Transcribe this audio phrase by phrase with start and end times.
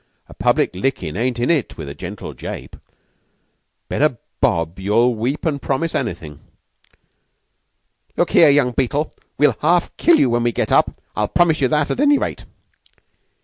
[0.27, 2.75] A public lickin' ain't in it with a gentle jape.
[3.87, 6.39] Bet a bob you'll weep an' promise anything."
[8.17, 10.99] "Look here, young Beetle, we'll half kill you when we get up.
[11.15, 12.45] I'll promise you that, at any rate."